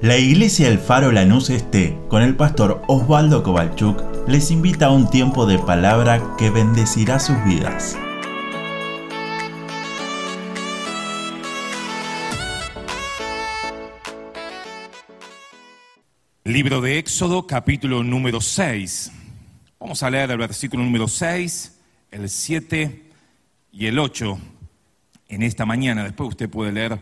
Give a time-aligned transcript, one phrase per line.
[0.00, 5.08] La iglesia El Faro Lanús Este, con el pastor Osvaldo Kovalchuk, les invita a un
[5.08, 7.96] tiempo de palabra que bendecirá sus vidas.
[16.42, 19.12] Libro de Éxodo, capítulo número 6.
[19.78, 23.10] Vamos a leer el versículo número 6, el 7
[23.72, 24.38] y el 8
[25.28, 26.04] en esta mañana.
[26.04, 26.98] Después usted puede leer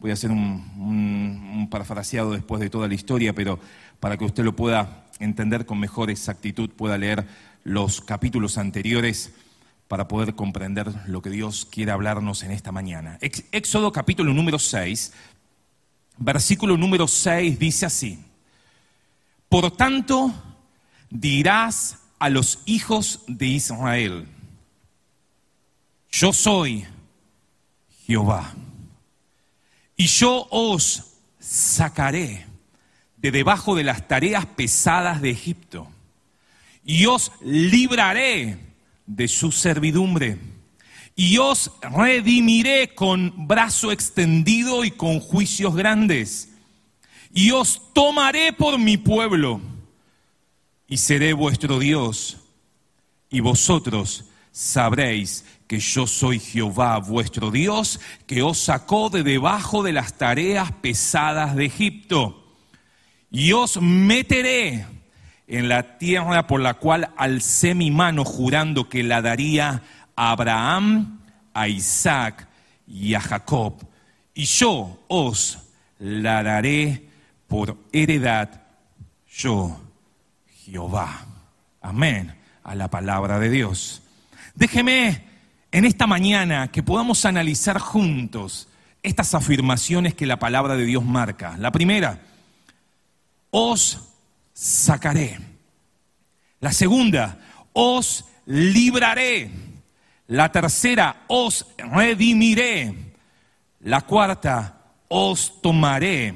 [0.00, 3.60] Voy a hacer un, parafraseado después de toda la historia, pero
[4.00, 7.26] para que usted lo pueda entender con mejor exactitud, pueda leer
[7.64, 9.34] los capítulos anteriores
[9.88, 13.18] para poder comprender lo que Dios quiere hablarnos en esta mañana.
[13.20, 15.12] Éxodo capítulo número 6,
[16.16, 18.18] versículo número 6 dice así,
[19.50, 20.32] por tanto
[21.10, 24.26] dirás a los hijos de Israel,
[26.10, 26.86] yo soy
[28.06, 28.54] Jehová
[30.00, 32.46] y yo os sacaré
[33.18, 35.88] de debajo de las tareas pesadas de Egipto,
[36.82, 38.56] y os libraré
[39.04, 40.38] de su servidumbre,
[41.14, 46.48] y os redimiré con brazo extendido y con juicios grandes,
[47.34, 49.60] y os tomaré por mi pueblo,
[50.88, 52.38] y seré vuestro Dios,
[53.28, 59.92] y vosotros sabréis que yo soy Jehová vuestro Dios, que os sacó de debajo de
[59.92, 62.56] las tareas pesadas de Egipto.
[63.30, 64.86] Y os meteré
[65.46, 69.82] en la tierra por la cual alcé mi mano jurando que la daría
[70.16, 71.20] a Abraham,
[71.54, 72.48] a Isaac
[72.86, 73.74] y a Jacob.
[74.34, 75.58] Y yo os
[75.98, 77.08] la daré
[77.46, 78.62] por heredad,
[79.28, 79.80] yo,
[80.64, 81.26] Jehová.
[81.80, 83.99] Amén a la palabra de Dios.
[84.60, 85.22] Déjeme
[85.72, 88.68] en esta mañana que podamos analizar juntos
[89.02, 91.56] estas afirmaciones que la palabra de Dios marca.
[91.56, 92.20] La primera,
[93.48, 93.98] os
[94.52, 95.38] sacaré.
[96.60, 97.38] La segunda,
[97.72, 99.50] os libraré.
[100.26, 102.94] La tercera, os redimiré.
[103.80, 106.34] La cuarta, os tomaré.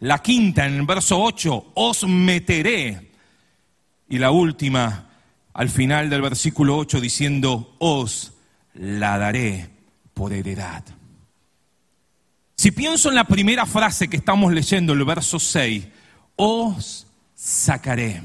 [0.00, 3.12] La quinta, en el verso 8, os meteré.
[4.10, 5.11] Y la última,
[5.54, 8.32] al final del versículo 8, diciendo, os
[8.74, 9.70] la daré
[10.14, 10.84] por heredad.
[12.56, 15.84] Si pienso en la primera frase que estamos leyendo, el verso 6,
[16.36, 18.22] os sacaré.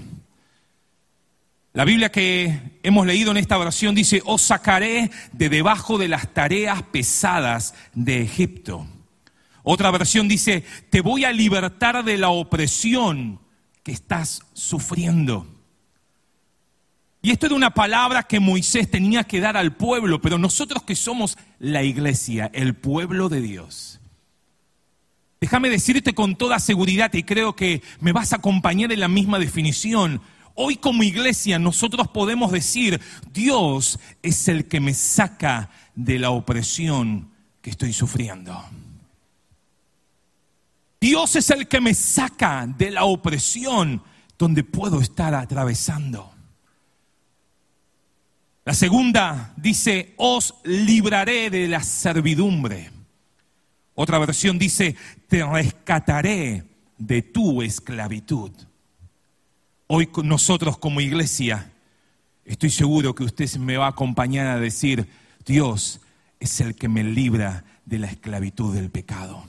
[1.74, 6.34] La Biblia que hemos leído en esta versión dice, os sacaré de debajo de las
[6.34, 8.88] tareas pesadas de Egipto.
[9.64, 13.40] Otra versión dice, te voy a libertar de la opresión
[13.84, 15.57] que estás sufriendo.
[17.28, 20.96] Y esto era una palabra que Moisés tenía que dar al pueblo, pero nosotros que
[20.96, 24.00] somos la iglesia, el pueblo de Dios.
[25.42, 29.40] Déjame decirte con toda seguridad, y creo que me vas a acompañar en la misma
[29.40, 30.22] definición.
[30.56, 33.02] Hoy como iglesia nosotros podemos decir,
[33.34, 37.30] Dios es el que me saca de la opresión
[37.62, 38.58] que estoy sufriendo.
[41.02, 44.02] Dios es el que me saca de la opresión
[44.40, 46.37] donde puedo estar atravesando.
[48.68, 52.92] La segunda dice, os libraré de la servidumbre.
[53.96, 54.94] Otra versión dice,
[55.30, 56.66] te rescataré
[56.98, 58.52] de tu esclavitud.
[59.88, 61.72] Hoy nosotros como iglesia,
[62.44, 65.08] estoy seguro que usted me va a acompañar a decir,
[65.46, 66.02] Dios
[66.38, 69.46] es el que me libra de la esclavitud del pecado.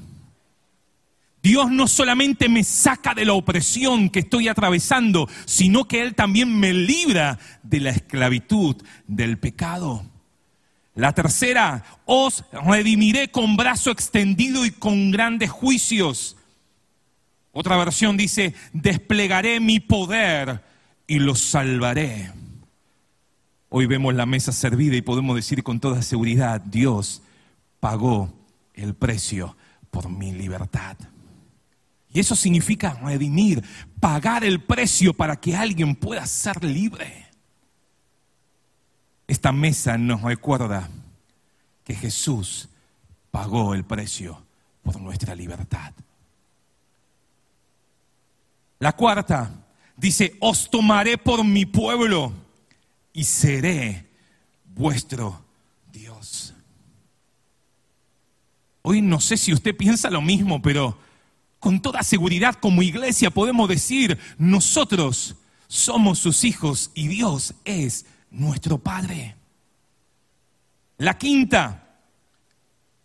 [1.42, 6.58] Dios no solamente me saca de la opresión que estoy atravesando, sino que Él también
[6.58, 8.76] me libra de la esclavitud
[9.06, 10.04] del pecado.
[10.94, 16.36] La tercera, os redimiré con brazo extendido y con grandes juicios.
[17.52, 20.64] Otra versión dice, desplegaré mi poder
[21.06, 22.32] y los salvaré.
[23.68, 27.22] Hoy vemos la mesa servida y podemos decir con toda seguridad, Dios
[27.78, 28.32] pagó
[28.74, 29.56] el precio
[29.90, 30.96] por mi libertad.
[32.12, 33.62] Y eso significa redimir,
[34.00, 37.26] pagar el precio para que alguien pueda ser libre.
[39.26, 40.88] Esta mesa nos recuerda
[41.84, 42.68] que Jesús
[43.30, 44.42] pagó el precio
[44.82, 45.92] por nuestra libertad.
[48.78, 49.50] La cuarta
[49.96, 52.32] dice, os tomaré por mi pueblo
[53.12, 54.08] y seré
[54.64, 55.44] vuestro
[55.92, 56.54] Dios.
[58.82, 60.98] Hoy no sé si usted piensa lo mismo, pero
[61.58, 68.78] con toda seguridad como iglesia podemos decir, nosotros somos sus hijos y Dios es nuestro
[68.78, 69.36] Padre.
[70.98, 71.88] La quinta,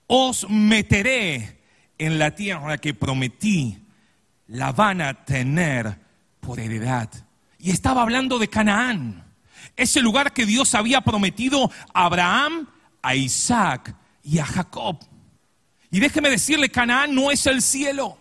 [0.07, 1.61] os meteré
[1.97, 3.77] en la tierra que prometí
[4.47, 5.97] la van a tener
[6.39, 7.09] por heredad.
[7.59, 9.23] Y estaba hablando de Canaán,
[9.75, 12.67] ese lugar que Dios había prometido a Abraham,
[13.01, 14.99] a Isaac y a Jacob.
[15.89, 18.17] Y déjeme decirle, Canaán no es el cielo.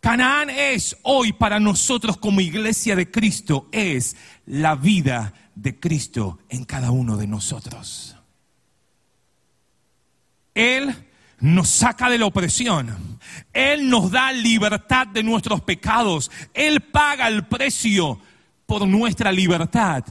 [0.00, 4.16] Canaán es hoy para nosotros como iglesia de Cristo, es
[4.46, 8.16] la vida de Cristo en cada uno de nosotros.
[10.54, 10.94] Él
[11.40, 13.18] nos saca de la opresión.
[13.52, 16.30] Él nos da libertad de nuestros pecados.
[16.54, 18.20] Él paga el precio
[18.66, 20.04] por nuestra libertad.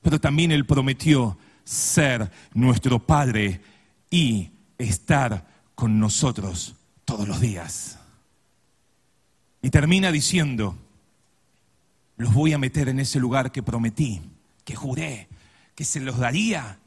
[0.00, 3.60] Pero también Él prometió ser nuestro Padre
[4.10, 6.74] y estar con nosotros
[7.04, 7.98] todos los días.
[9.62, 10.76] Y termina diciendo,
[12.16, 14.20] los voy a meter en ese lugar que prometí,
[14.64, 15.28] que juré,
[15.74, 16.78] que se los daría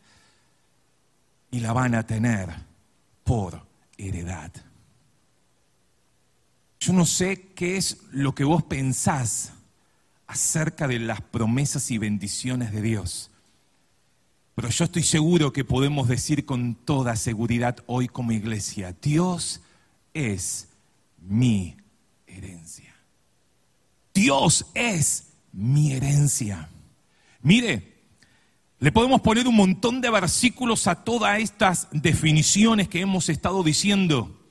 [1.51, 2.49] y la van a tener
[3.23, 3.65] por
[3.97, 4.51] heredad.
[6.79, 9.53] Yo no sé qué es lo que vos pensás
[10.27, 13.31] acerca de las promesas y bendiciones de Dios,
[14.53, 19.61] pero yo estoy seguro que podemos decir con toda seguridad hoy como iglesia, Dios
[20.13, 20.69] es
[21.19, 21.75] mi
[22.35, 22.95] herencia.
[24.13, 26.69] Dios es mi herencia.
[27.41, 27.95] Mire,
[28.79, 34.49] le podemos poner un montón de versículos a todas estas definiciones que hemos estado diciendo.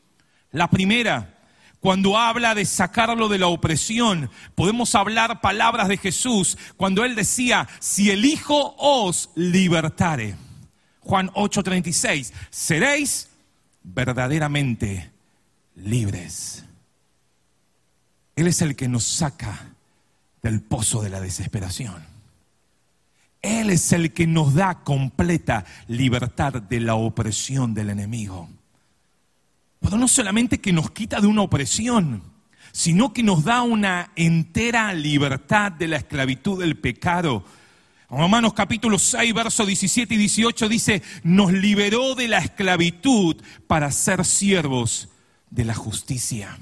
[0.51, 1.39] La primera,
[1.81, 7.69] cuando habla de sacarlo de la opresión, podemos hablar palabras de Jesús cuando él decía,
[7.81, 10.37] si el Hijo os libertare.
[11.01, 13.29] Juan 8:36, seréis
[13.83, 15.13] verdaderamente
[15.77, 16.65] libres.
[18.37, 19.75] Él es el que nos saca
[20.43, 22.05] del pozo de la desesperación.
[23.43, 28.49] Él es el que nos da completa libertad de la opresión del enemigo.
[29.81, 32.23] Pero no solamente que nos quita de una opresión,
[32.73, 37.45] sino que nos da una entera libertad de la esclavitud del pecado.
[38.09, 43.37] Romanos capítulo 6, versos 17 y 18 dice, nos liberó de la esclavitud
[43.67, 45.11] para ser siervos
[45.51, 46.59] de la justicia.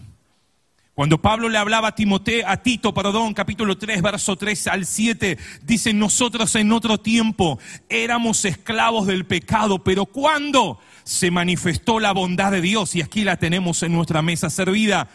[0.94, 5.38] Cuando Pablo le hablaba a Timoteo, a Tito, perdón, capítulo 3, verso 3 al 7,
[5.62, 7.58] dice, nosotros en otro tiempo
[7.88, 13.38] éramos esclavos del pecado, pero cuando se manifestó la bondad de Dios, y aquí la
[13.38, 15.08] tenemos en nuestra mesa servida,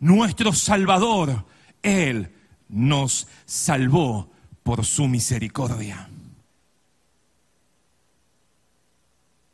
[0.00, 1.46] nuestro Salvador,
[1.84, 2.32] Él
[2.68, 4.32] nos salvó
[4.64, 6.08] por su misericordia.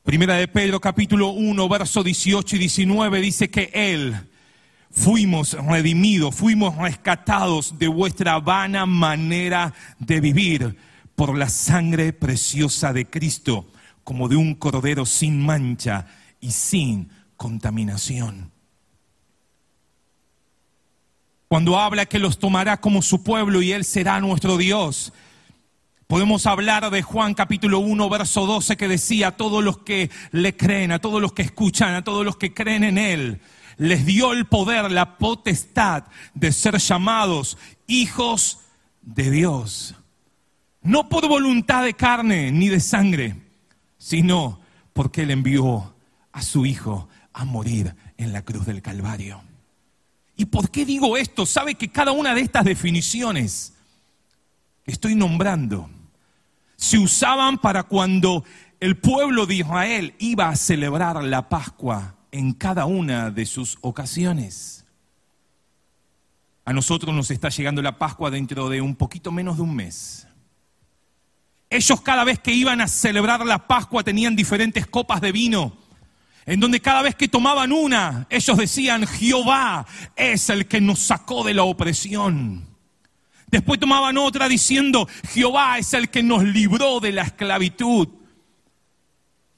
[0.04, 4.29] Primera de Pedro capítulo 1, verso 18 y 19 dice que Él
[4.90, 10.76] fuimos redimidos, fuimos rescatados de vuestra vana manera de vivir
[11.14, 13.70] por la sangre preciosa de Cristo,
[14.04, 16.06] como de un cordero sin mancha
[16.40, 18.50] y sin contaminación.
[21.48, 25.12] Cuando habla que los tomará como su pueblo y Él será nuestro Dios.
[26.06, 30.56] Podemos hablar de Juan capítulo 1, verso 12 que decía, a todos los que le
[30.56, 33.40] creen, a todos los que escuchan, a todos los que creen en Él,
[33.80, 36.04] les dio el poder, la potestad
[36.34, 37.56] de ser llamados
[37.86, 38.58] hijos
[39.00, 39.94] de Dios.
[40.82, 43.36] No por voluntad de carne ni de sangre,
[43.96, 44.60] sino
[44.92, 45.94] porque Él envió
[46.30, 49.40] a su Hijo a morir en la cruz del Calvario.
[50.36, 51.46] ¿Y por qué digo esto?
[51.46, 53.72] Sabe que cada una de estas definiciones
[54.84, 55.88] que estoy nombrando
[56.76, 58.44] se usaban para cuando
[58.78, 64.84] el pueblo de Israel iba a celebrar la Pascua en cada una de sus ocasiones.
[66.64, 70.26] A nosotros nos está llegando la Pascua dentro de un poquito menos de un mes.
[71.68, 75.76] Ellos cada vez que iban a celebrar la Pascua tenían diferentes copas de vino,
[76.46, 81.44] en donde cada vez que tomaban una, ellos decían, Jehová es el que nos sacó
[81.44, 82.66] de la opresión.
[83.46, 88.08] Después tomaban otra diciendo, Jehová es el que nos libró de la esclavitud.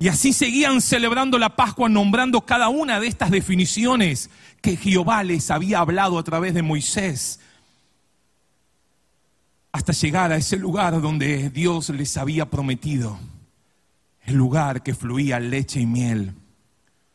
[0.02, 4.30] Y así seguían celebrando la Pascua nombrando cada una de estas definiciones
[4.60, 7.38] que Jehová les había hablado a través de Moisés,
[9.70, 13.16] hasta llegar a ese lugar donde Dios les había prometido,
[14.24, 16.34] el lugar que fluía leche y miel.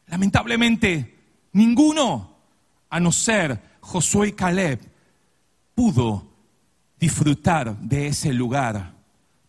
[0.05, 1.13] Lamentablemente,
[1.51, 2.37] ninguno,
[2.89, 4.79] a no ser Josué y Caleb,
[5.75, 6.25] pudo
[6.97, 8.93] disfrutar de ese lugar.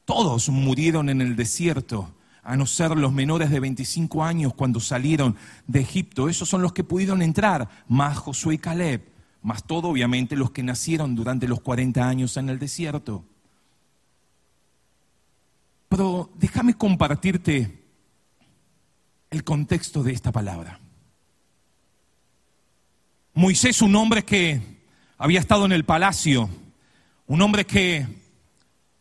[0.05, 2.18] Todos murieron en el desierto
[2.49, 5.37] a no ser los menores de 25 años cuando salieron
[5.67, 6.31] de Egipto.
[6.31, 9.07] Esos son los que pudieron entrar, más Josué y Caleb,
[9.43, 13.23] más todo obviamente los que nacieron durante los 40 años en el desierto.
[15.91, 17.85] Pero déjame compartirte
[19.29, 20.81] el contexto de esta palabra.
[23.35, 24.63] Moisés, un hombre que
[25.19, 26.49] había estado en el palacio,
[27.27, 28.07] un hombre que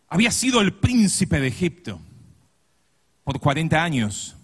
[0.09, 2.01] había sido el príncipe de Egipto
[3.27, 4.37] por 40 años,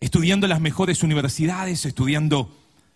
[0.00, 2.50] estudiando las mejores universidades, estudiando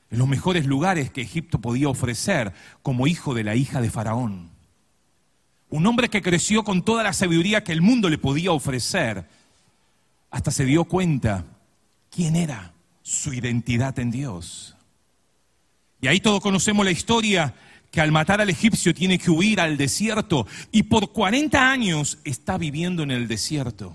[0.08, 4.48] los mejores lugares que Egipto podía ofrecer como hijo de la hija de Faraón.
[5.68, 9.28] Un hombre que creció con toda la sabiduría que el mundo le podía ofrecer,
[10.30, 11.44] hasta se dio cuenta
[12.10, 14.78] quién era su identidad en Dios.
[16.00, 17.54] Y ahí todos conocemos la historia
[17.90, 22.56] que al matar al egipcio tiene que huir al desierto y por 40 años está
[22.56, 23.94] viviendo en el desierto.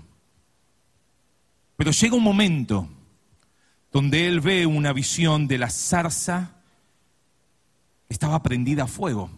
[1.76, 2.88] Pero llega un momento
[3.92, 6.56] donde él ve una visión de la zarza
[8.06, 9.30] que estaba prendida a fuego,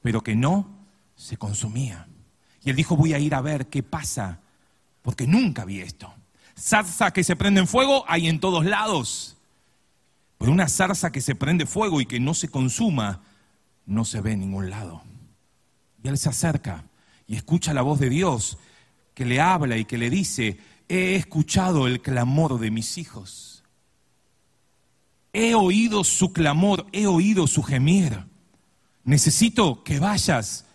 [0.00, 0.66] pero que no
[1.14, 2.08] se consumía.
[2.64, 4.40] Y él dijo, voy a ir a ver qué pasa,
[5.02, 6.12] porque nunca vi esto.
[6.58, 9.36] Zarza que se prende en fuego hay en todos lados,
[10.38, 13.22] pero una zarza que se prende fuego y que no se consuma,
[13.86, 15.02] no se ve en ningún lado.
[16.02, 16.84] Y él se acerca
[17.26, 18.58] y escucha la voz de Dios
[19.14, 20.58] que le habla y que le dice,
[20.92, 23.64] he escuchado el clamor de mis hijos.
[25.32, 28.26] He oído su clamor, he oído su gemir.
[29.02, 30.66] Necesito que vayas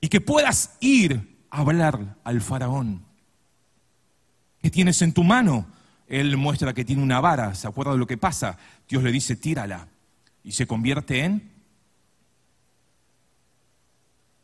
[0.00, 3.04] y que puedas ir a hablar al faraón.
[4.62, 5.66] ¿Qué tienes en tu mano?
[6.06, 8.58] Él muestra que tiene una vara, ¿se acuerda de lo que pasa?
[8.88, 9.88] Dios le dice, tírala.
[10.44, 11.50] Y se convierte en...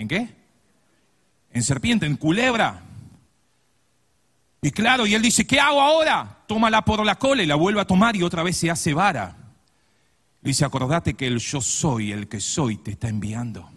[0.01, 0.35] ¿En qué?
[1.53, 2.83] En serpiente, en culebra.
[4.65, 6.39] Y claro, y él dice, ¿qué hago ahora?
[6.47, 9.37] Tómala por la cola y la vuelve a tomar y otra vez se hace vara.
[10.41, 13.71] Dice, acordate que el yo soy, el que soy, te está enviando.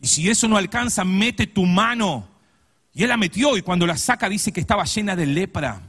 [0.00, 2.26] Y si eso no alcanza, mete tu mano.
[2.94, 5.82] Y él la metió y cuando la saca dice que estaba llena de lepra.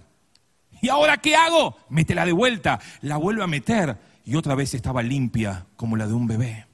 [0.82, 1.78] ¿Y ahora qué hago?
[1.88, 6.14] Métela de vuelta, la vuelve a meter y otra vez estaba limpia como la de
[6.14, 6.66] un bebé.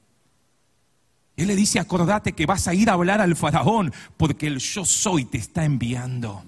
[1.36, 4.84] Él le dice, acordate que vas a ir a hablar al faraón porque el yo
[4.84, 6.46] soy te está enviando.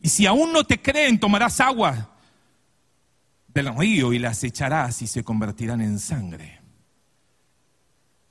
[0.00, 2.10] Y si aún no te creen, tomarás agua
[3.48, 6.60] del río y las echarás y se convertirán en sangre.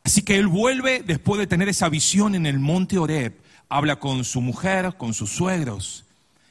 [0.04, 4.24] Así que él vuelve después de tener esa visión en el monte Oreb, habla con
[4.24, 6.06] su mujer, con sus suegros,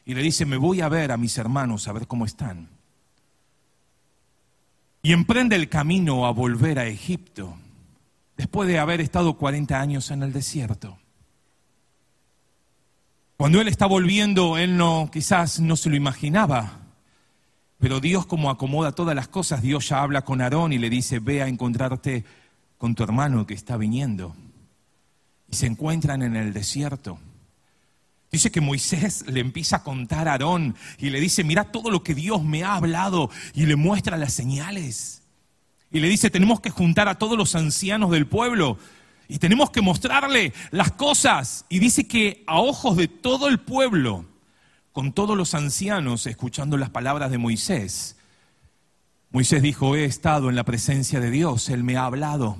[0.05, 2.69] y le dice, me voy a ver a mis hermanos, a ver cómo están.
[5.03, 7.57] Y emprende el camino a volver a Egipto,
[8.37, 10.99] después de haber estado 40 años en el desierto.
[13.37, 16.81] Cuando él está volviendo, él no, quizás no se lo imaginaba.
[17.79, 21.19] Pero Dios como acomoda todas las cosas, Dios ya habla con Aarón y le dice,
[21.19, 22.25] ve a encontrarte
[22.79, 24.35] con tu hermano que está viniendo.
[25.49, 27.19] Y se encuentran en el desierto.
[28.33, 32.03] Dice que Moisés le empieza a contar a Aarón y le dice, mira todo lo
[32.03, 35.23] que Dios me ha hablado y le muestra las señales.
[35.91, 38.79] Y le dice, tenemos que juntar a todos los ancianos del pueblo
[39.29, 41.65] y tenemos que mostrarle las cosas.
[41.69, 44.25] Y dice que a ojos de todo el pueblo,
[44.93, 48.17] con todos los ancianos escuchando las palabras de Moisés,
[49.31, 52.59] Moisés dijo, he estado en la presencia de Dios, Él me ha hablado.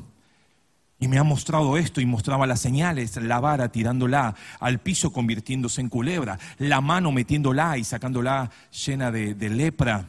[0.99, 5.83] Y me ha mostrado esto y mostraba las señales, la vara tirándola al piso convirtiéndose
[5.83, 10.07] en culebra, la mano metiéndola y sacándola llena de, de lepra.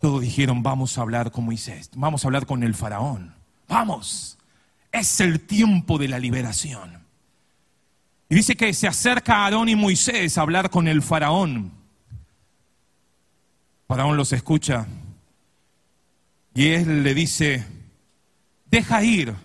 [0.00, 3.34] Todos dijeron, vamos a hablar con Moisés, vamos a hablar con el faraón,
[3.68, 4.37] vamos.
[4.98, 6.98] Es el tiempo de la liberación.
[8.28, 11.70] Y dice que se acerca a Aarón y Moisés a hablar con el faraón.
[13.86, 14.88] Faraón los escucha
[16.52, 17.64] y él le dice,
[18.66, 19.36] deja ir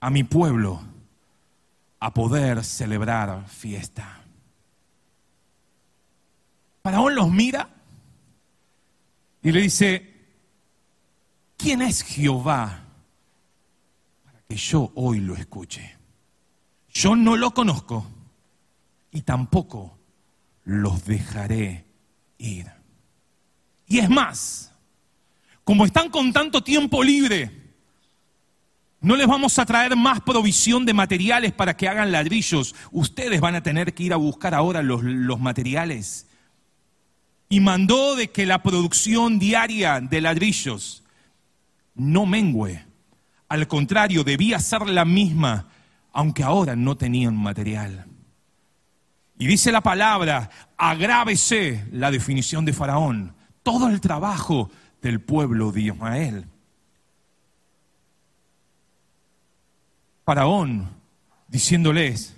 [0.00, 0.82] a mi pueblo
[2.00, 4.22] a poder celebrar fiesta.
[6.82, 7.68] Faraón los mira
[9.42, 10.14] y le dice,
[11.58, 12.85] ¿quién es Jehová
[14.48, 15.96] que yo hoy lo escuche.
[16.92, 18.06] Yo no lo conozco
[19.10, 19.98] y tampoco
[20.64, 21.84] los dejaré
[22.38, 22.66] ir.
[23.86, 24.72] Y es más,
[25.64, 27.66] como están con tanto tiempo libre,
[29.00, 32.74] no les vamos a traer más provisión de materiales para que hagan ladrillos.
[32.90, 35.02] Ustedes van a tener que ir a buscar ahora los,
[35.38, 36.26] materiales.
[37.48, 41.04] Y mandó de que la producción diaria de ladrillos
[41.94, 42.85] no mengüe
[43.48, 45.68] al contrario, debía ser la misma,
[46.12, 48.06] aunque ahora no tenían material.
[49.38, 54.70] Y dice la palabra, agrávese la definición de Faraón, todo el trabajo
[55.02, 56.46] del pueblo de Ismael.
[60.24, 60.90] Faraón
[61.46, 62.34] diciéndoles,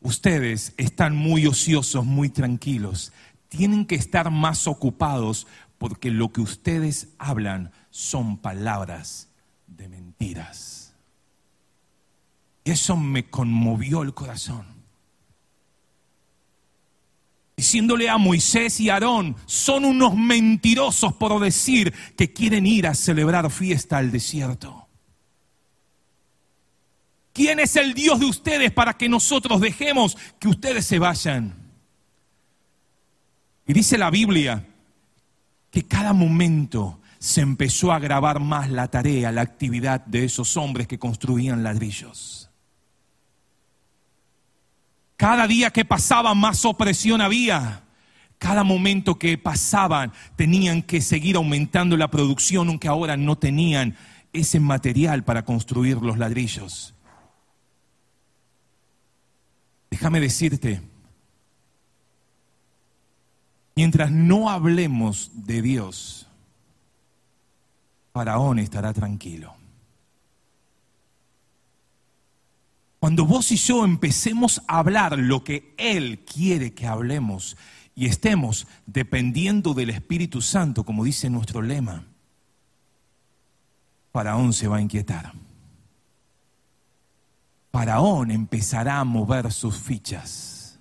[0.00, 3.12] ustedes están muy ociosos, muy tranquilos,
[3.48, 5.46] tienen que estar más ocupados
[5.78, 9.31] porque lo que ustedes hablan son palabras
[12.64, 14.66] Y eso me conmovió el corazón.
[17.56, 23.50] Diciéndole a Moisés y Aarón, son unos mentirosos por decir que quieren ir a celebrar
[23.50, 24.86] fiesta al desierto.
[27.32, 31.54] ¿Quién es el Dios de ustedes para que nosotros dejemos que ustedes se vayan?
[33.66, 34.66] Y dice la Biblia
[35.70, 40.88] que cada momento se empezó a agravar más la tarea, la actividad de esos hombres
[40.88, 42.50] que construían ladrillos.
[45.16, 47.84] Cada día que pasaba más opresión había.
[48.38, 53.96] Cada momento que pasaban tenían que seguir aumentando la producción, aunque ahora no tenían
[54.32, 56.92] ese material para construir los ladrillos.
[59.92, 60.82] Déjame decirte,
[63.76, 66.26] mientras no hablemos de Dios,
[68.12, 69.54] Faraón estará tranquilo.
[73.00, 77.56] Cuando vos y yo empecemos a hablar lo que Él quiere que hablemos
[77.96, 82.04] y estemos dependiendo del Espíritu Santo, como dice nuestro lema,
[84.12, 85.32] Faraón se va a inquietar.
[87.72, 90.78] Faraón empezará a mover sus fichas.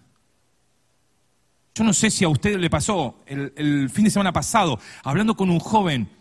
[1.74, 5.36] Yo no sé si a usted le pasó el, el fin de semana pasado, hablando
[5.36, 6.21] con un joven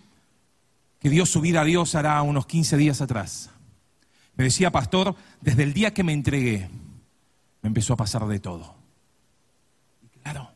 [1.01, 3.51] que dio su vida a Dios hará unos 15 días atrás.
[4.37, 6.69] Me decía, pastor, desde el día que me entregué,
[7.63, 8.75] me empezó a pasar de todo.
[10.23, 10.51] Claro,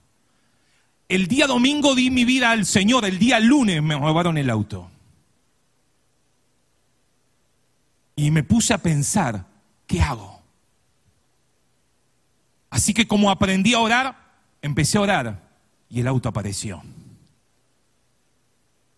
[1.08, 4.90] el día domingo di mi vida al Señor, el día lunes me robaron el auto.
[8.16, 9.46] Y me puse a pensar,
[9.86, 10.42] ¿qué hago?
[12.70, 14.16] Así que como aprendí a orar,
[14.60, 15.48] empecé a orar
[15.88, 16.82] y el auto apareció.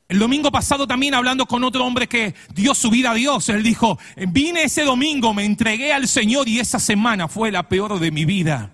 [0.08, 3.64] El domingo pasado también hablando con otro hombre que dio su vida a Dios, él
[3.64, 8.12] dijo, vine ese domingo, me entregué al Señor y esa semana fue la peor de
[8.12, 8.70] mi vida.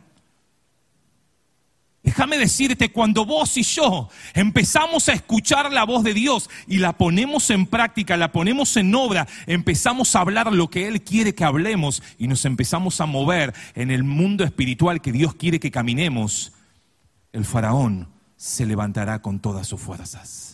[2.02, 6.98] Déjame decirte, cuando vos y yo empezamos a escuchar la voz de Dios y la
[6.98, 11.44] ponemos en práctica, la ponemos en obra, empezamos a hablar lo que Él quiere que
[11.44, 16.52] hablemos y nos empezamos a mover en el mundo espiritual que Dios quiere que caminemos,
[17.32, 20.51] el faraón se levantará con todas sus fuerzas.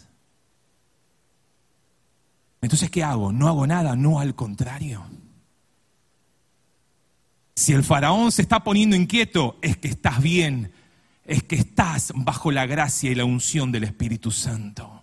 [2.69, 3.33] Entonces, ¿qué hago?
[3.33, 5.03] No hago nada, no al contrario.
[7.55, 10.71] Si el faraón se está poniendo inquieto, es que estás bien,
[11.25, 15.03] es que estás bajo la gracia y la unción del Espíritu Santo.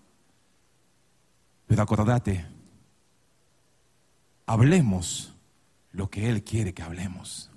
[1.65, 2.45] Pero acordate,
[4.45, 5.34] hablemos
[5.91, 7.49] lo que Él quiere que hablemos.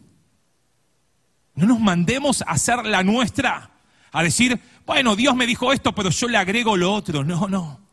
[1.54, 3.72] No nos mandemos a hacer la nuestra,
[4.10, 7.24] a decir, bueno, Dios me dijo esto, pero yo le agrego lo otro.
[7.24, 7.87] No, no.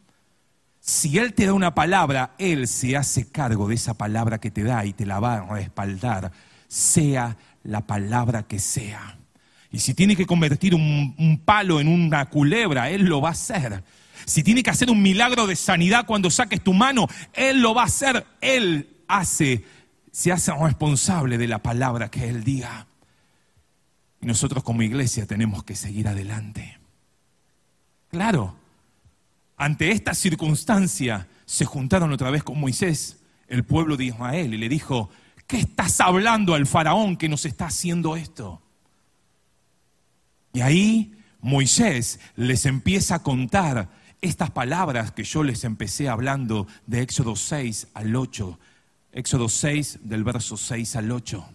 [0.86, 4.63] Si Él te da una palabra, Él se hace cargo de esa palabra que te
[4.63, 6.32] da y te la va a respaldar,
[6.67, 9.17] sea la palabra que sea.
[9.71, 13.84] Y si tiene que convertir un, palo en una culebra, Él lo va a hacer.
[14.26, 17.82] Si tiene que hacer un milagro de sanidad cuando saques tu mano, Él lo va
[17.82, 18.24] a hacer.
[18.39, 19.65] Él hace,
[20.12, 22.86] se hace responsable de la palabra que Él diga.
[24.21, 26.78] Y nosotros como iglesia tenemos que seguir adelante.
[28.12, 28.56] Claro,
[29.58, 34.70] ante esta circunstancia se juntaron otra vez con Moisés, el pueblo de Israel, y le
[34.70, 35.10] dijo,
[35.48, 38.62] ¿qué estás hablando al faraón que nos está haciendo esto?
[40.54, 43.89] Y ahí Moisés les empieza a contar
[44.22, 48.60] estas palabras que yo les empecé hablando de Éxodo 6 al 8.
[49.12, 51.46] Éxodo 6 del verso 6 al 8.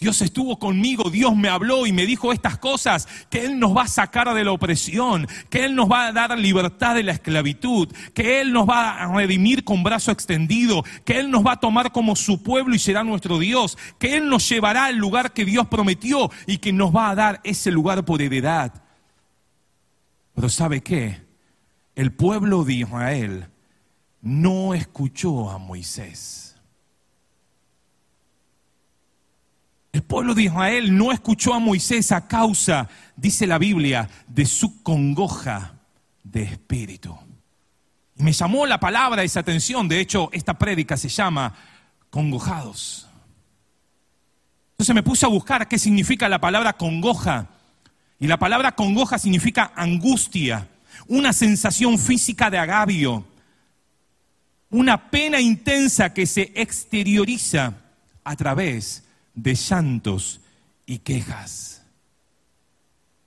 [0.00, 3.82] Dios estuvo conmigo, Dios me habló y me dijo estas cosas, que Él nos va
[3.82, 7.86] a sacar de la opresión, que Él nos va a dar libertad de la esclavitud,
[8.14, 11.92] que Él nos va a redimir con brazo extendido, que Él nos va a tomar
[11.92, 15.66] como su pueblo y será nuestro Dios, que Él nos llevará al lugar que Dios
[15.68, 18.72] prometió y que nos va a dar ese lugar por heredad.
[20.34, 21.20] Pero ¿sabe qué?
[21.94, 23.48] El pueblo de Israel
[24.22, 26.49] no escuchó a Moisés.
[29.92, 34.82] El pueblo de Israel no escuchó a Moisés a causa, dice la Biblia, de su
[34.82, 35.74] congoja
[36.22, 37.18] de espíritu.
[38.16, 39.88] Y me llamó la palabra esa atención.
[39.88, 41.54] De hecho, esta prédica se llama
[42.08, 43.08] congojados.
[44.72, 47.48] Entonces me puse a buscar qué significa la palabra congoja.
[48.20, 50.68] Y la palabra congoja significa angustia,
[51.08, 53.24] una sensación física de agavio,
[54.70, 57.74] una pena intensa que se exterioriza
[58.22, 59.02] a través
[59.34, 60.40] de llantos
[60.86, 61.82] y quejas.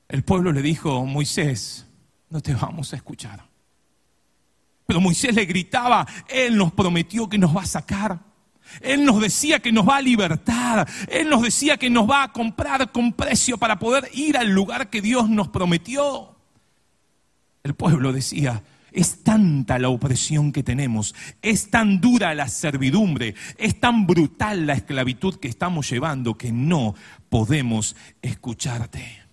[0.08, 1.88] El pueblo le dijo, Moisés,
[2.30, 3.44] no te vamos a escuchar.
[4.86, 8.20] Pero Moisés le gritaba, Él nos prometió que nos va a sacar.
[8.82, 10.88] Él nos decía que nos va a libertar.
[11.10, 14.90] Él nos decía que nos va a comprar con precio para poder ir al lugar
[14.90, 16.36] que Dios nos prometió.
[17.64, 23.80] El pueblo decía, es tanta la opresión que tenemos, es tan dura la servidumbre, es
[23.80, 26.96] tan brutal la esclavitud que estamos llevando que no
[27.30, 29.24] podemos escucharte.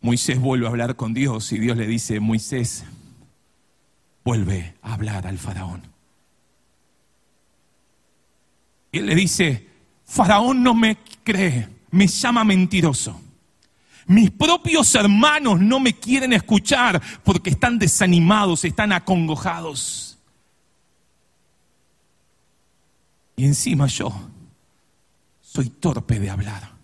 [0.00, 2.84] Moisés vuelve a hablar con Dios y Dios le dice, Moisés,
[4.24, 5.82] vuelve a hablar al faraón.
[8.92, 9.66] Y él le dice,
[10.04, 13.20] faraón no me cree, me llama mentiroso.
[14.06, 20.18] Mis propios hermanos no me quieren escuchar porque están desanimados, están acongojados.
[23.36, 24.12] Y encima yo
[25.40, 26.76] soy torpe de hablar.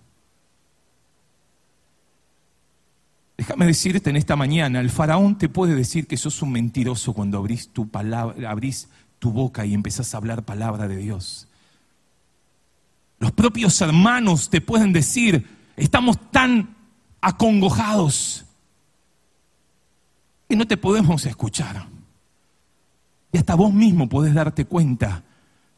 [3.37, 7.39] Déjame decirte en esta mañana, el faraón te puede decir que sos un mentiroso cuando
[7.39, 7.89] abrís tu,
[9.31, 11.49] boca y empezás a hablar palabra de Dios.
[13.19, 16.82] Los propios hermanos te pueden decir, estamos tan
[17.23, 18.45] acongojados
[20.49, 21.87] que no te podemos escuchar.
[23.33, 25.25] Y hasta vos mismo podés darte cuenta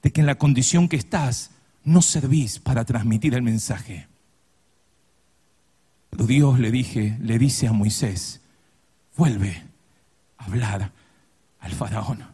[0.03, 1.53] de que en la condición que estás
[1.85, 4.09] no servís para transmitir el mensaje.
[6.11, 8.41] Pero Dios le dije, le dice a Moisés,
[9.17, 9.63] vuelve
[10.39, 10.93] a hablar
[11.61, 12.25] al faraón.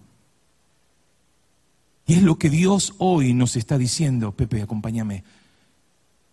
[2.06, 5.24] Y es lo que Dios hoy nos está diciendo, Pepe, acompáñame.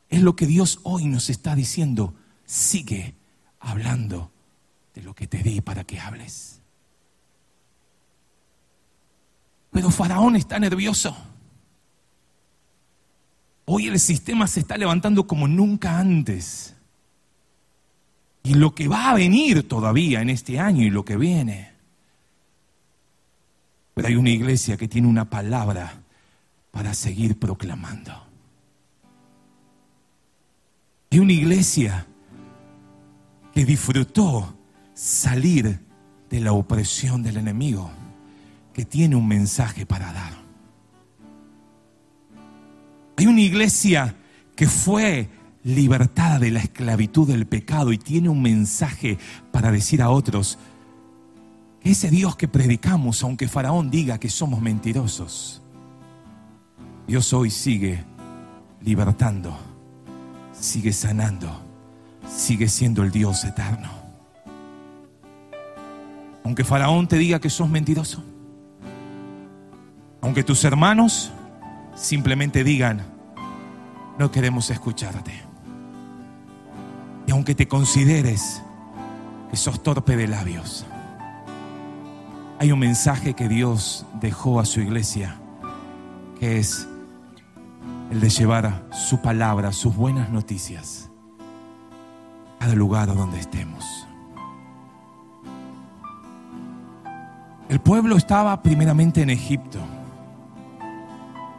[0.09, 2.13] Es lo que Dios hoy nos está diciendo.
[2.47, 3.13] Sigue
[3.59, 4.31] hablando
[4.95, 6.61] de lo que te di para que hables.
[9.69, 11.15] Pero Faraón está nervioso.
[13.65, 16.73] Hoy el sistema se está levantando como nunca antes
[18.43, 21.73] y lo que va a venir todavía en este año y lo que viene.
[23.93, 26.01] Pero hay una iglesia que tiene una palabra
[26.71, 28.13] para seguir proclamando.
[31.11, 32.07] Hay una iglesia
[33.57, 34.55] que disfrutó
[34.93, 35.79] salir
[36.29, 37.89] de la opresión del enemigo,
[38.71, 40.33] que tiene un mensaje para dar.
[43.17, 44.15] Hay una iglesia
[44.55, 45.27] que fue
[45.63, 49.17] libertada de la esclavitud del pecado y tiene un mensaje
[49.51, 50.59] para decir a otros
[51.81, 55.63] que ese Dios que predicamos, aunque Faraón diga que somos mentirosos,
[57.07, 58.03] Dios hoy sigue
[58.83, 59.57] libertando,
[60.53, 61.66] sigue sanando,
[62.29, 63.89] sigue siendo el Dios eterno.
[66.43, 68.23] Aunque Faraón te diga que sos mentiroso,
[70.21, 71.31] aunque tus hermanos
[71.95, 73.01] simplemente digan,
[74.17, 75.33] no queremos escucharte.
[77.25, 78.61] Y aunque te consideres
[79.51, 80.85] que sos torpe de labios,
[82.59, 85.37] hay un mensaje que Dios dejó a su iglesia,
[86.39, 86.87] que es
[88.09, 91.09] el de llevar su palabra, sus buenas noticias,
[92.59, 94.07] cada lugar donde estemos.
[97.69, 99.79] El pueblo estaba primeramente en Egipto.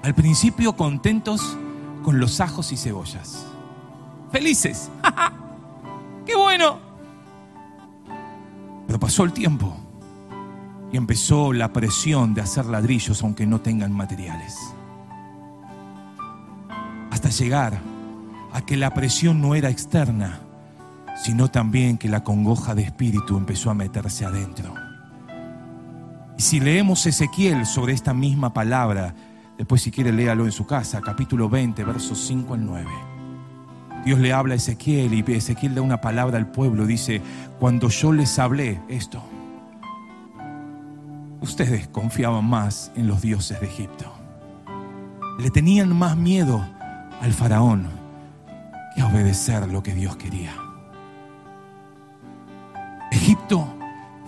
[0.03, 1.57] Al principio contentos
[2.03, 3.47] con los ajos y cebollas.
[4.33, 4.91] Felices.
[6.27, 6.79] ¡Qué bueno!
[8.87, 9.77] Pero pasó el tiempo
[10.91, 14.57] y empezó la presión de hacer ladrillos aunque no tengan materiales.
[17.11, 17.79] Hasta llegar
[18.53, 20.41] a que la presión no era externa,
[21.23, 24.73] sino también que la congoja de espíritu empezó a meterse adentro.
[26.37, 29.15] Y si leemos Ezequiel sobre esta misma palabra,
[29.57, 32.89] después si quiere léalo en su casa, capítulo 20, versos 5 al 9.
[34.05, 36.87] Dios le habla a Ezequiel y Ezequiel da una palabra al pueblo.
[36.87, 37.21] Dice,
[37.59, 39.21] cuando yo les hablé esto,
[41.41, 44.13] ustedes confiaban más en los dioses de Egipto.
[45.41, 46.65] Le tenían más miedo
[47.21, 47.89] al faraón
[48.95, 50.68] que a obedecer lo que Dios quería.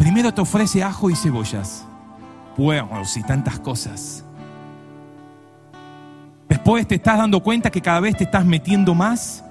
[0.01, 1.85] Primero te ofrece ajo y cebollas,
[2.57, 4.25] puerros y tantas cosas.
[6.49, 9.45] Después te estás dando cuenta que cada vez te estás metiendo más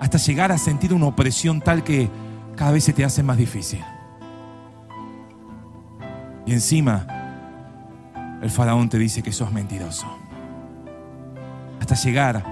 [0.00, 2.10] hasta llegar a sentir una opresión tal que
[2.56, 3.80] cada vez se te hace más difícil.
[6.46, 7.06] Y encima,
[8.42, 10.06] el faraón te dice que sos mentiroso.
[11.80, 12.44] Hasta llegar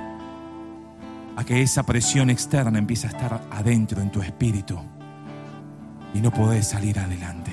[1.36, 4.78] a que esa presión externa empieza a estar adentro en tu espíritu
[6.18, 7.52] y no podés salir adelante.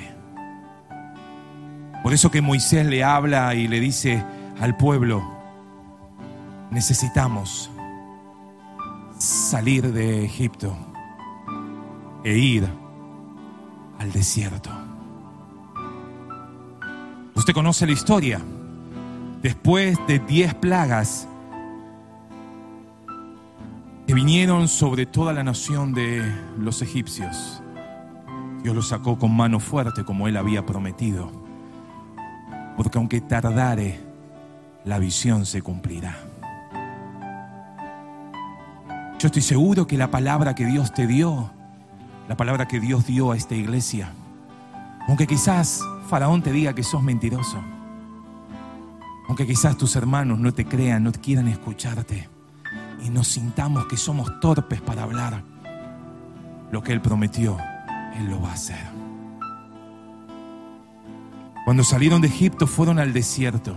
[2.01, 4.25] Por eso que Moisés le habla y le dice
[4.59, 5.23] al pueblo,
[6.71, 7.69] necesitamos
[9.19, 10.75] salir de Egipto
[12.23, 12.67] e ir
[13.99, 14.71] al desierto.
[17.35, 18.41] Usted conoce la historia.
[19.43, 21.27] Después de diez plagas
[24.07, 26.23] que vinieron sobre toda la nación de
[26.57, 27.61] los egipcios,
[28.65, 31.31] Dios los sacó con mano fuerte como él había prometido.
[32.75, 33.99] Porque aunque tardare,
[34.85, 36.17] la visión se cumplirá.
[39.19, 41.51] Yo estoy seguro que la palabra que Dios te dio,
[42.27, 44.09] la palabra que Dios dio a esta iglesia,
[45.07, 47.59] aunque quizás Faraón te diga que sos mentiroso,
[49.27, 52.27] aunque quizás tus hermanos no te crean, no quieran escucharte
[53.03, 55.43] y nos sintamos que somos torpes para hablar,
[56.71, 57.59] lo que Él prometió,
[58.17, 58.83] Él lo va a hacer.
[61.65, 63.75] Cuando salieron de Egipto fueron al desierto.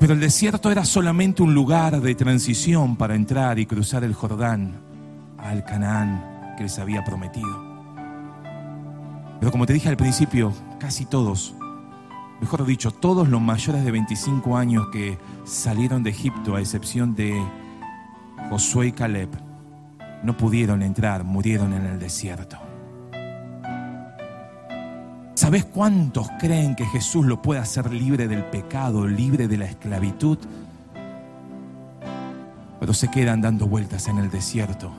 [0.00, 4.80] Pero el desierto era solamente un lugar de transición para entrar y cruzar el Jordán
[5.38, 7.70] al Canaán que les había prometido.
[9.38, 11.54] Pero como te dije al principio, casi todos,
[12.40, 17.40] mejor dicho, todos los mayores de 25 años que salieron de Egipto, a excepción de
[18.48, 19.28] Josué y Caleb,
[20.22, 22.58] no pudieron entrar, murieron en el desierto.
[25.34, 30.38] ¿Sabes cuántos creen que Jesús lo puede hacer libre del pecado, libre de la esclavitud?
[32.78, 34.92] Pero se quedan dando vueltas en el desierto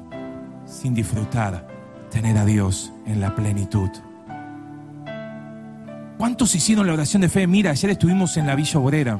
[0.65, 1.67] sin disfrutar
[2.09, 3.89] tener a Dios en la plenitud.
[6.17, 7.47] ¿Cuántos hicieron la oración de fe?
[7.47, 9.19] Mira, ayer estuvimos en la Villa Obrera.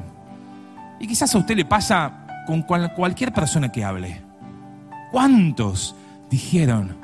[1.00, 4.22] Y quizás a usted le pasa con cualquier persona que hable.
[5.10, 5.94] ¿Cuántos
[6.30, 6.96] dijeron,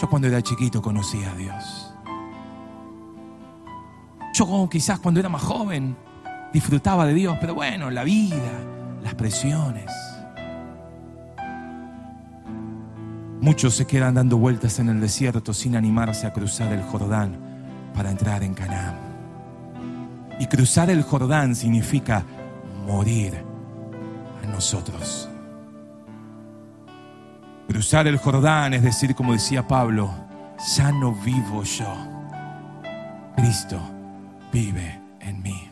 [0.00, 1.94] yo cuando era chiquito conocí a Dios?
[4.34, 5.96] Yo quizás cuando era más joven
[6.52, 8.52] disfrutaba de Dios, pero bueno, la vida,
[9.02, 9.90] las presiones.
[13.40, 17.36] Muchos se quedan dando vueltas en el desierto sin animarse a cruzar el Jordán
[17.94, 18.96] para entrar en Canaán.
[20.38, 22.24] Y cruzar el Jordán significa
[22.86, 23.51] morir
[24.46, 25.28] nosotros.
[27.68, 30.12] Cruzar el Jordán es decir, como decía Pablo,
[30.76, 31.92] ya no vivo yo.
[33.36, 33.80] Cristo
[34.52, 35.68] vive en mí.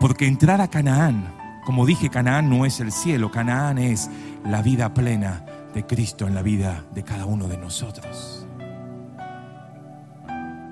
[0.00, 1.34] Porque entrar a Canaán,
[1.64, 4.08] como dije, Canaán no es el cielo, Canaán es
[4.44, 8.46] la vida plena de Cristo en la vida de cada uno de nosotros.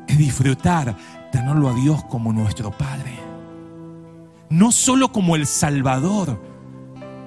[0.06, 0.94] Es disfrutar,
[1.32, 3.23] tenerlo a Dios como nuestro Padre.
[4.50, 6.40] No solo como el Salvador,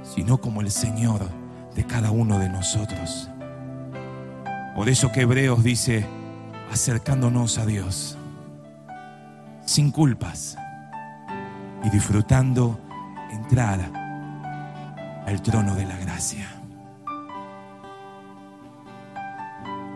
[0.04, 1.30] sino como el Señor
[1.76, 3.30] de cada uno de nosotros.
[4.76, 6.06] Por eso que Hebreos dice,
[6.72, 8.18] acercándonos a Dios
[9.66, 10.58] sin culpas
[11.84, 12.80] y disfrutando
[13.32, 13.80] entrar
[15.26, 16.48] al trono de la gracia.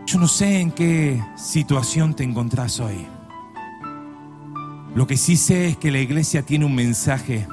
[0.06, 3.08] Yo no sé en qué situación te encontrás hoy.
[4.94, 7.48] Lo que sí sé es que la iglesia tiene un mensaje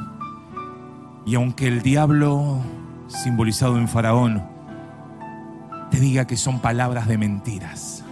[1.24, 2.58] y aunque el diablo,
[3.06, 4.42] simbolizado en Faraón,
[5.90, 8.02] te diga que son palabras de mentiras,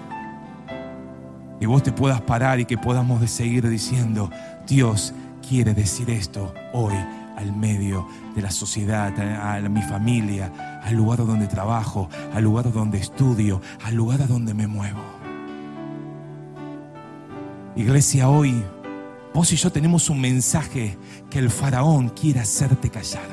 [1.61, 4.31] y vos te puedas parar y que podamos seguir diciendo,
[4.67, 5.15] Dios
[5.49, 6.95] quiere decir esto hoy
[7.37, 12.99] al medio de la sociedad, a, mi familia, al lugar donde trabajo, al lugar donde
[12.99, 15.01] estudio, al lugar donde me muevo.
[17.75, 18.63] Iglesia, hoy
[19.37, 20.97] vos y yo tenemos un mensaje
[21.29, 23.29] que el faraón quiere hacerte callar.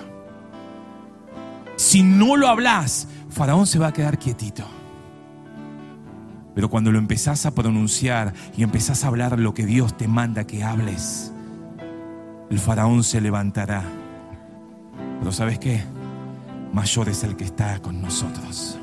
[1.78, 4.66] Si no lo hablas, faraón se va a quedar quietito.
[6.54, 10.46] Pero cuando lo empezás a pronunciar y empezás a hablar lo que Dios te manda
[10.46, 11.32] que hables,
[12.50, 13.86] el faraón se levantará.
[15.20, 15.86] Pero ¿sabes qué?
[16.74, 18.78] Mayor es el que está con nosotros.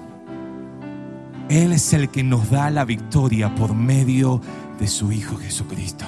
[1.51, 4.41] Él es el que nos da la victoria por medio
[4.79, 6.07] de su Hijo Jesucristo.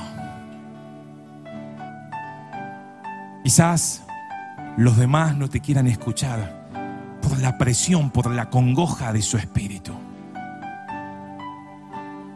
[3.44, 4.02] Quizás
[4.76, 6.68] los demás no te quieran escuchar
[7.20, 9.92] por la presión, por la congoja de su espíritu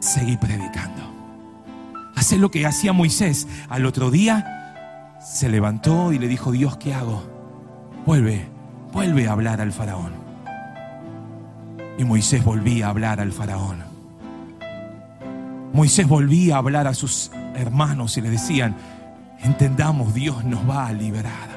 [0.07, 1.03] seguí predicando.
[2.15, 3.47] Hace lo que hacía Moisés.
[3.69, 7.23] Al otro día se levantó y le dijo, Dios, ¿qué hago?
[8.07, 8.47] Vuelve,
[8.93, 10.13] vuelve a hablar al faraón.
[11.99, 13.85] Y Moisés volvía a hablar al faraón.
[15.73, 18.77] Moisés volvía a hablar a sus hermanos y le decían,
[19.41, 21.57] entendamos, Dios nos va a liberar.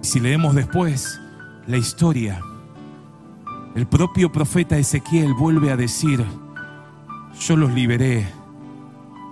[0.00, 1.20] si leemos después
[1.66, 2.40] la historia,
[3.74, 6.24] el propio profeta Ezequiel vuelve a decir,
[7.38, 8.26] yo los liberé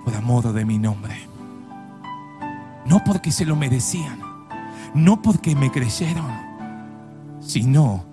[0.05, 1.16] por amor de mi nombre.
[2.85, 4.20] No porque se lo merecían,
[4.94, 6.31] no porque me creyeron,
[7.40, 8.05] sino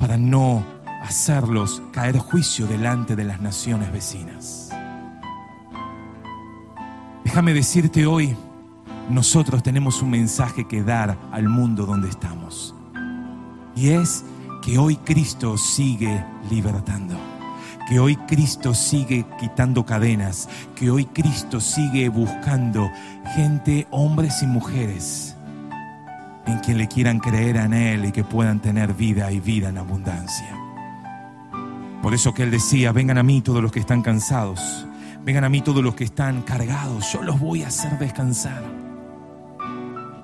[0.00, 0.64] para no
[1.00, 4.71] hacerlos caer juicio delante de las naciones vecinas.
[7.32, 8.36] Déjame decirte hoy,
[9.08, 12.74] nosotros tenemos un mensaje que dar al mundo donde estamos.
[13.74, 14.22] Y es
[14.60, 17.16] que hoy Cristo sigue libertando.
[17.88, 20.46] Que hoy Cristo sigue quitando cadenas.
[20.76, 22.90] Que hoy Cristo sigue buscando
[23.34, 25.34] gente, hombres y mujeres,
[26.44, 29.78] en quien le quieran creer en Él y que puedan tener vida y vida en
[29.78, 30.54] abundancia.
[32.02, 34.86] Por eso que Él decía, vengan a mí todos los que están cansados.
[35.24, 37.12] Vengan a mí todos los que están cargados.
[37.12, 38.62] Yo los voy a hacer descansar.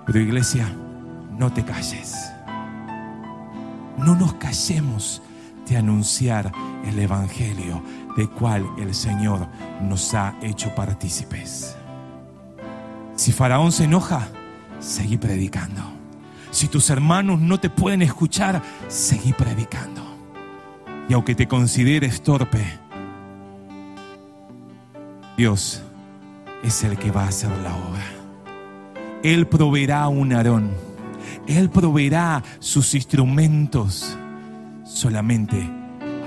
[0.06, 0.68] Pero iglesia,
[1.38, 2.16] no te calles.
[3.96, 5.22] No nos callemos
[5.68, 6.50] de anunciar
[6.84, 7.82] el Evangelio
[8.16, 9.46] de cual el Señor
[9.82, 11.76] nos ha hecho partícipes.
[13.14, 14.28] Si Faraón se enoja,
[14.80, 15.82] seguí predicando.
[16.50, 20.02] Si tus hermanos no te pueden escuchar, seguí predicando.
[21.08, 22.64] Y aunque te consideres torpe,
[25.38, 25.80] Dios
[26.64, 28.02] es el que va a hacer la obra.
[29.22, 30.72] Él proveerá un Aarón.
[31.46, 34.18] Él proveerá sus instrumentos.
[34.84, 35.70] Solamente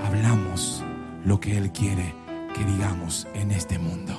[0.06, 0.82] hablamos
[1.26, 2.14] lo que Él quiere
[2.54, 4.18] que digamos en este mundo.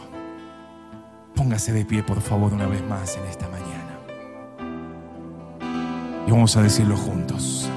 [1.34, 3.98] Póngase de pie, por favor, una vez más en esta mañana.
[6.28, 7.68] Y vamos a decirlo juntos.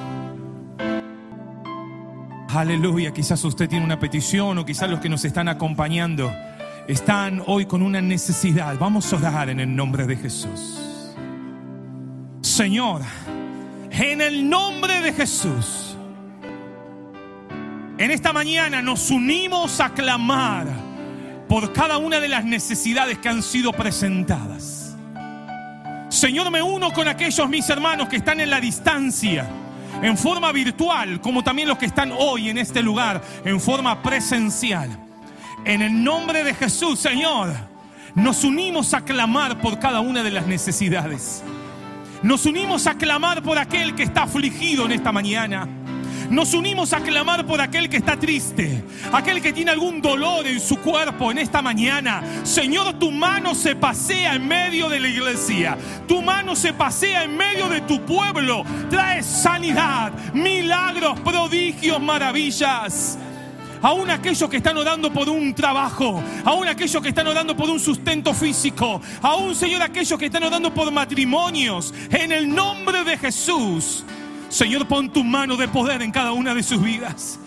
[2.50, 6.31] Aleluya, quizás usted tiene una petición o quizás los que nos están acompañando
[6.88, 8.79] están hoy con una necesidad.
[8.79, 11.14] Vamos a orar en el nombre de Jesús.
[12.42, 13.03] Señor,
[13.90, 15.96] en el nombre de Jesús,
[17.99, 20.66] en esta mañana nos unimos a clamar
[21.49, 24.96] por cada una de las necesidades que han sido presentadas.
[26.09, 29.46] Señor, me uno con aquellos mis hermanos que están en la distancia,
[30.03, 35.05] en forma virtual, como también los que están hoy en este lugar, en forma presencial.
[35.66, 37.52] En el nombre de Jesús, Señor,
[38.14, 41.42] nos unimos a clamar por cada una de las necesidades.
[42.22, 45.66] Nos unimos a clamar por aquel que está afligido en esta mañana.
[46.31, 50.61] Nos unimos a clamar por aquel que está triste, aquel que tiene algún dolor en
[50.61, 52.22] su cuerpo en esta mañana.
[52.44, 55.76] Señor, tu mano se pasea en medio de la iglesia.
[56.07, 58.62] Tu mano se pasea en medio de tu pueblo.
[58.88, 63.18] Trae sanidad, milagros, prodigios, maravillas.
[63.87, 67.79] Aún aquellos que están orando por un trabajo, aún aquellos que están orando por un
[67.79, 74.05] sustento físico, aún Señor aquellos que están orando por matrimonios, en el nombre de Jesús.
[74.49, 77.38] Señor, pon tu mano de poder en cada una de sus vidas.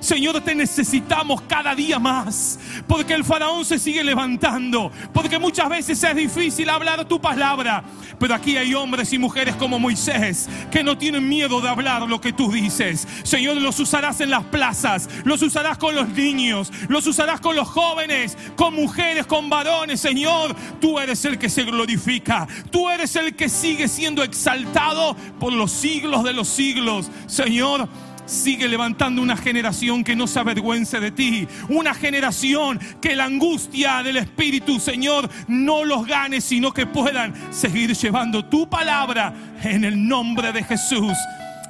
[0.00, 2.58] Señor, te necesitamos cada día más,
[2.88, 7.84] porque el faraón se sigue levantando, porque muchas veces es difícil hablar tu palabra,
[8.18, 12.20] pero aquí hay hombres y mujeres como Moisés que no tienen miedo de hablar lo
[12.20, 13.06] que tú dices.
[13.22, 17.68] Señor, los usarás en las plazas, los usarás con los niños, los usarás con los
[17.68, 20.00] jóvenes, con mujeres, con varones.
[20.00, 25.52] Señor, tú eres el que se glorifica, tú eres el que sigue siendo exaltado por
[25.52, 27.10] los siglos de los siglos.
[27.26, 27.88] Señor,
[28.30, 31.48] Sigue levantando una generación que no se avergüence de ti.
[31.68, 37.92] Una generación que la angustia del Espíritu, Señor, no los gane, sino que puedan seguir
[37.96, 41.16] llevando tu palabra en el nombre de Jesús.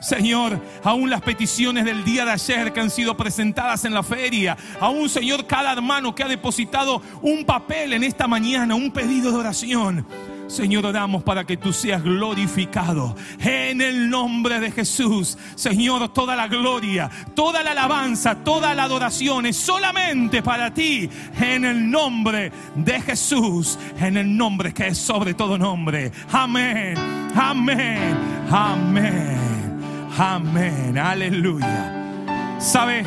[0.03, 4.55] Señor, aún las peticiones del día de ayer que han sido presentadas en la feria,
[4.81, 9.38] aún Señor, cada hermano que ha depositado un papel en esta mañana, un pedido de
[9.38, 10.07] oración.
[10.51, 15.39] Señor, oramos para que tú seas glorificado en el nombre de Jesús.
[15.55, 21.09] Señor, toda la gloria, toda la alabanza, toda la adoración es solamente para ti
[21.39, 26.11] en el nombre de Jesús, en el nombre que es sobre todo nombre.
[26.33, 26.97] Amén,
[27.37, 28.19] amén,
[28.51, 29.81] amén,
[30.19, 32.59] amén, aleluya.
[32.59, 33.05] ¿Sabe?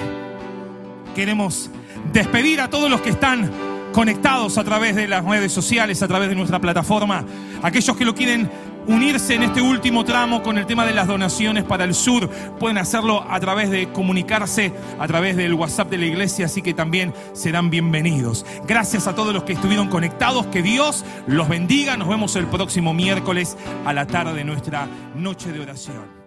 [1.13, 1.69] Queremos
[2.13, 6.27] despedir a todos los que están conectados a través de las redes sociales, a través
[6.27, 7.23] de nuestra plataforma.
[7.61, 8.49] Aquellos que lo quieren
[8.87, 12.29] unirse en este último tramo con el tema de las donaciones para el sur,
[12.59, 16.73] pueden hacerlo a través de comunicarse a través del WhatsApp de la iglesia, así que
[16.73, 18.45] también serán bienvenidos.
[18.67, 21.95] Gracias a todos los que estuvieron conectados, que Dios los bendiga.
[21.95, 26.23] Nos vemos el próximo miércoles a la tarde de nuestra noche de oración.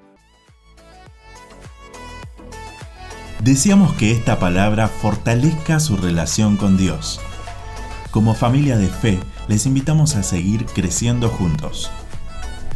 [3.40, 7.20] Deseamos que esta palabra fortalezca su relación con Dios.
[8.16, 11.90] Como familia de fe, les invitamos a seguir creciendo juntos.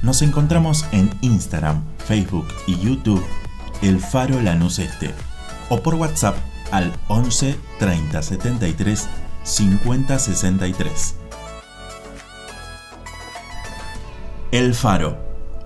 [0.03, 3.25] Nos encontramos en Instagram, Facebook y YouTube,
[3.81, 5.15] El Faro Lanús Este,
[5.71, 6.37] o por WhatsApp
[6.73, 9.09] al 11 30 73
[9.43, 11.15] 50 63.
[14.53, 15.17] El Faro,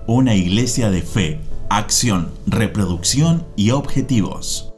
[0.07, 4.74] una iglesia de fe acción, reproducción y objetivos.